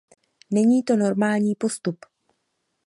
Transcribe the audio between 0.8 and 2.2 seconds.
to normální postup.